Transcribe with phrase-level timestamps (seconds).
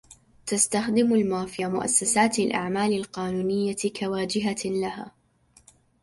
[0.45, 5.11] تستخدم المافيا مؤسسات الأعمال القانونية كواجهة لها.